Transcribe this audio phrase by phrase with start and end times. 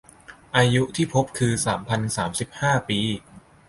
[0.55, 2.99] อายุที่พบคือ สามพันสามสิบห้า ปี